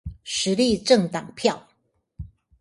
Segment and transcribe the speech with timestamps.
[0.23, 1.67] 時力政黨票